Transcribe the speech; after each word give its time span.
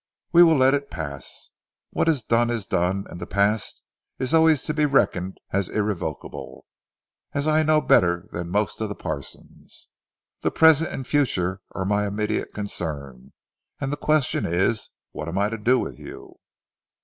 "We 0.31 0.41
will 0.41 0.57
let 0.57 0.73
it 0.73 0.89
pass. 0.89 1.51
What 1.91 2.09
is 2.09 2.23
done 2.23 2.49
is 2.49 2.65
done, 2.65 3.05
and 3.11 3.21
the 3.21 3.27
past 3.27 3.83
is 4.17 4.33
always 4.33 4.63
to 4.63 4.73
be 4.73 4.87
reckoned 4.87 5.39
as 5.51 5.69
irrevocable, 5.69 6.65
as 7.33 7.47
I 7.47 7.61
know 7.61 7.81
better 7.81 8.27
than 8.31 8.49
most 8.49 8.81
of 8.81 8.89
the 8.89 8.95
parsons. 8.95 9.89
The 10.41 10.49
present 10.49 10.91
and 10.91 11.05
the 11.05 11.07
future 11.09 11.61
are 11.75 11.85
my 11.85 12.07
immediate 12.07 12.51
concern, 12.51 13.33
and 13.79 13.93
the 13.93 13.95
question 13.95 14.43
is 14.43 14.89
what 15.11 15.27
am 15.27 15.37
I 15.37 15.51
to 15.51 15.57
do 15.59 15.77
with 15.77 15.99
you?" 15.99 16.37